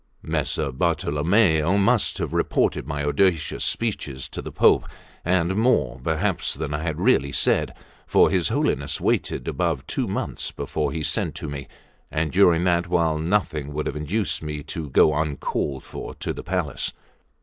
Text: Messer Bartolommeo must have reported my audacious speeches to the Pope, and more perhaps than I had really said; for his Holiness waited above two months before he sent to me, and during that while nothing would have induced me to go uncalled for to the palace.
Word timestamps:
Messer 0.23 0.71
Bartolommeo 0.71 1.77
must 1.77 2.17
have 2.17 2.33
reported 2.33 2.87
my 2.87 3.05
audacious 3.05 3.63
speeches 3.63 4.27
to 4.29 4.41
the 4.41 4.51
Pope, 4.51 4.87
and 5.23 5.55
more 5.55 5.99
perhaps 6.03 6.55
than 6.55 6.73
I 6.73 6.81
had 6.81 6.99
really 6.99 7.31
said; 7.31 7.75
for 8.07 8.31
his 8.31 8.47
Holiness 8.47 8.99
waited 8.99 9.47
above 9.47 9.85
two 9.85 10.07
months 10.07 10.49
before 10.51 10.91
he 10.91 11.03
sent 11.03 11.35
to 11.35 11.47
me, 11.47 11.67
and 12.09 12.31
during 12.31 12.63
that 12.63 12.87
while 12.87 13.19
nothing 13.19 13.73
would 13.75 13.85
have 13.85 13.95
induced 13.95 14.41
me 14.41 14.63
to 14.63 14.89
go 14.89 15.13
uncalled 15.13 15.83
for 15.83 16.15
to 16.15 16.33
the 16.33 16.43
palace. 16.43 16.93